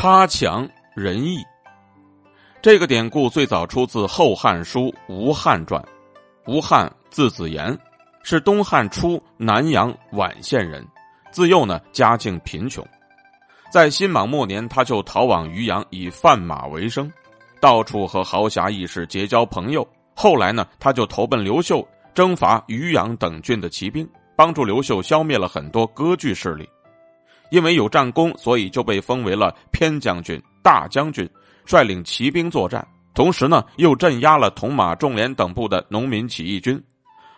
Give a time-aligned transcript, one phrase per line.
[0.00, 0.64] 差强
[0.94, 1.44] 人意。
[2.62, 5.82] 这个典故最早出自《后汉书·吴汉传》。
[6.46, 7.76] 吴汉字子言，
[8.22, 10.86] 是东汉初南阳宛县人。
[11.32, 12.86] 自幼呢，家境贫穷，
[13.72, 17.12] 在新莽末年，他就逃往渔阳，以贩马为生，
[17.60, 19.84] 到处和豪侠义士结交朋友。
[20.14, 21.84] 后来呢，他就投奔刘秀，
[22.14, 26.68] 征伐渔阳等郡的骑兵，帮助刘秀消灭了很多割据势力。
[27.50, 31.28] 因为有战功，所以就被封为了偏将军、大将军，
[31.64, 32.86] 率领骑兵作战。
[33.14, 36.80] 同时呢，又镇压了铜马、仲连等部的农民起义军。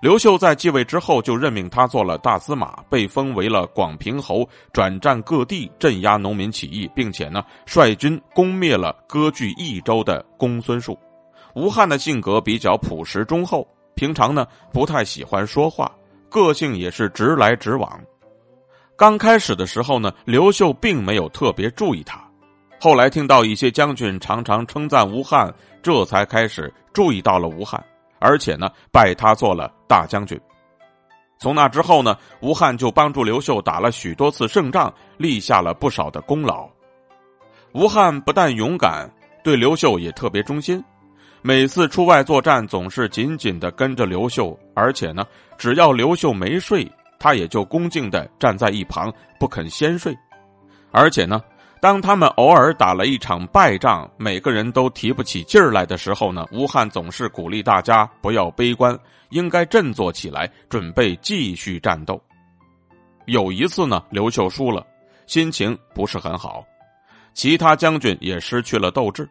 [0.00, 10.98] 刘秀在继位之后，就任命他做了大司马，被封为了广平侯，转战各地镇压农民起义，并且呢，率军攻灭了割据益州的公孙述。
[11.54, 15.90] 吴汉的性格比较朴实忠厚，平常呢不太喜欢说话，
[16.28, 17.98] 个性也是直来直往。
[18.96, 22.22] 刚开始的时候呢，刘秀并没有特别注意他，
[22.80, 27.84] 后来听到一些将军常常称赞吴汉，这才开始注意到了吴汉，
[28.20, 30.40] 而且呢，拜他做了大将军。
[31.38, 36.68] 从那之后呢，吴汉就帮助刘秀打了许多次胜仗，立下了不少的功劳。
[37.72, 39.10] 吴汉不但勇敢，
[39.42, 40.82] 对刘秀也特别忠心，
[41.42, 45.26] 每次出外作战总是紧紧的跟着刘秀，而且呢，
[45.58, 46.88] 只要刘秀没睡。
[47.24, 50.14] 他也就恭敬的站在一旁，不肯先睡。
[50.90, 51.40] 而且呢，
[51.80, 58.94] 当他们偶尔打了一场败仗，每个人都提不起劲儿来的时候呢，吴汉总是鼓励大家不要悲观，
[59.30, 62.22] 应该振作起来，准备继续战斗。
[63.24, 64.86] 有一次呢，刘秀输了，
[65.26, 66.62] 心情不是很好，
[67.32, 69.26] 其他将军也失去了斗志。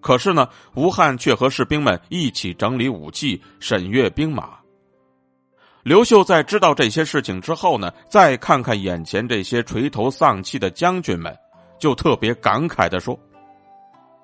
[0.00, 4.50] 可是呢，吴汉却和士兵们一起整理武器，审阅兵马。
[5.86, 11.32] 刘秀在知道这些事情之后呢，再看看眼前这些垂头丧气的将军们，
[11.78, 13.16] 就特别感慨的说：“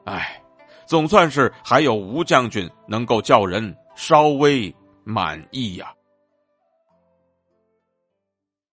[0.05, 0.43] 哎，
[0.87, 4.75] 总算是还有吴将军能够叫人稍微
[5.05, 5.93] 满意呀。”